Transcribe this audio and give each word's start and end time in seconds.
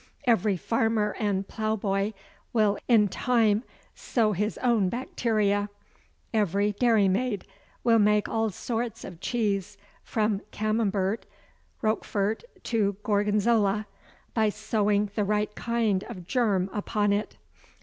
Every 0.25 0.57
farmer 0.57 1.15
and 1.19 1.47
ploughboy 1.47 2.13
will 2.53 2.79
in 2.87 3.07
time 3.07 3.63
sow 3.93 4.31
his 4.31 4.57
own 4.57 4.89
bacteria; 4.89 5.69
every 6.33 6.71
dairymaid 6.73 7.43
will 7.83 7.99
make 7.99 8.27
all 8.27 8.49
sorts 8.49 9.03
of 9.03 9.19
cheese, 9.21 9.77
from 10.03 10.41
Camembert, 10.51 11.27
Rochfort, 11.83 12.43
to 12.63 12.97
Gorgonzola, 13.03 13.85
by 14.33 14.49
sowing 14.49 15.11
the 15.13 15.23
right 15.23 15.53
kind 15.53 16.03
of 16.05 16.25
germ 16.25 16.71
upon 16.73 17.13
it. 17.13 17.37